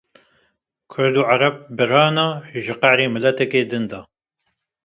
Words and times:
Kurd 0.91 1.15
û 1.21 1.23
Arab 1.35 1.55
birin 1.77 2.15
e. 2.25 2.27
ji 2.65 2.73
qehrê 2.81 3.07
miltekê 3.13 3.61
din 3.71 3.83
de. 3.91 3.99